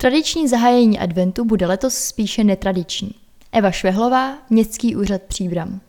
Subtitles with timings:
[0.00, 3.10] Tradiční zahájení adventu bude letos spíše netradiční.
[3.52, 5.80] Eva Švehlová, Městský úřad Příbram.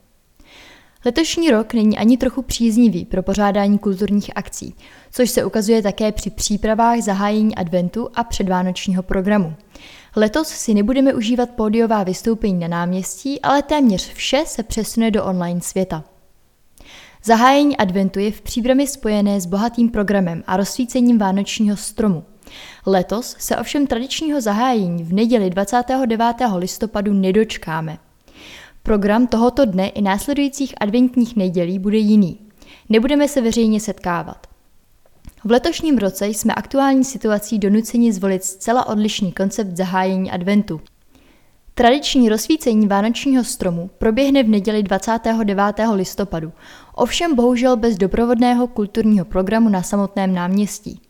[1.04, 4.74] Letošní rok není ani trochu příznivý pro pořádání kulturních akcí,
[5.12, 9.54] což se ukazuje také při přípravách zahájení adventu a předvánočního programu.
[10.16, 15.60] Letos si nebudeme užívat pódiová vystoupení na náměstí, ale téměř vše se přesune do online
[15.60, 16.04] světa.
[17.24, 22.24] Zahájení adventu je v příbrami spojené s bohatým programem a rozsvícením vánočního stromu.
[22.86, 26.36] Letos se ovšem tradičního zahájení v neděli 29.
[26.56, 27.98] listopadu nedočkáme.
[28.82, 32.38] Program tohoto dne i následujících adventních nedělí bude jiný.
[32.88, 34.46] Nebudeme se veřejně setkávat.
[35.44, 40.80] V letošním roce jsme aktuální situací donuceni zvolit zcela odlišný koncept zahájení adventu.
[41.74, 45.56] Tradiční rozsvícení vánočního stromu proběhne v neděli 29.
[45.92, 46.52] listopadu,
[46.94, 51.00] ovšem bohužel bez doprovodného kulturního programu na samotném náměstí.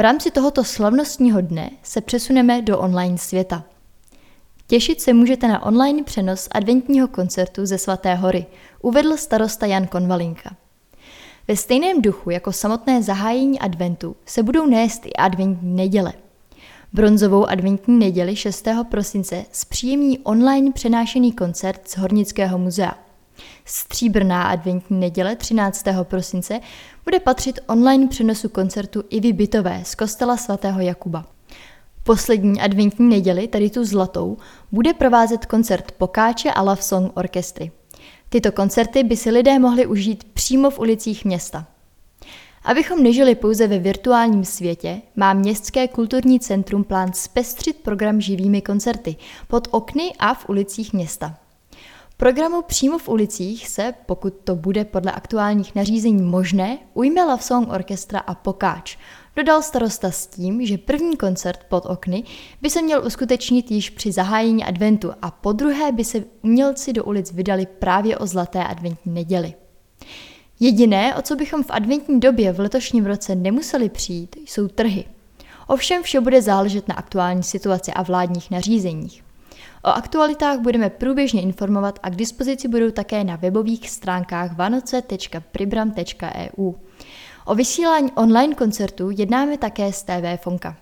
[0.00, 3.64] V rámci tohoto slavnostního dne se přesuneme do online světa.
[4.66, 8.46] Těšit se můžete na online přenos adventního koncertu ze Svaté hory,
[8.82, 10.56] uvedl starosta Jan Konvalinka.
[11.48, 16.12] Ve stejném duchu jako samotné zahájení adventu se budou nést i adventní neděle.
[16.92, 18.68] Bronzovou adventní neděli 6.
[18.88, 23.09] prosince zpříjemní online přenášený koncert z Hornického muzea.
[23.64, 25.84] Stříbrná adventní neděle 13.
[26.02, 26.60] prosince
[27.04, 31.24] bude patřit online přenosu koncertu Ivy Bytové z kostela svatého Jakuba.
[32.02, 34.36] Poslední adventní neděli, tedy tu zlatou,
[34.72, 37.70] bude provázet koncert Pokáče a Love Song Orkestry.
[38.28, 41.66] Tyto koncerty by si lidé mohli užít přímo v ulicích města.
[42.64, 49.16] Abychom nežili pouze ve virtuálním světě, má Městské kulturní centrum plán zpestřit program živými koncerty
[49.48, 51.38] pod okny a v ulicích města.
[52.20, 57.72] Programu přímo v ulicích se, pokud to bude podle aktuálních nařízení možné, ujme Love Song
[57.72, 58.96] Orchestra a Pokáč,
[59.36, 62.24] dodal starosta s tím, že první koncert pod okny
[62.62, 67.04] by se měl uskutečnit již při zahájení adventu a po druhé by se umělci do
[67.04, 69.54] ulic vydali právě o zlaté adventní neděli.
[70.60, 75.04] Jediné, o co bychom v adventní době v letošním roce nemuseli přijít, jsou trhy.
[75.66, 79.29] Ovšem vše bude záležet na aktuální situaci a vládních nařízeních.
[79.84, 86.74] O aktualitách budeme průběžně informovat a k dispozici budou také na webových stránkách vanoce.pribram.eu.
[87.44, 90.76] O vysílání online koncertů jednáme také s TV Fonka.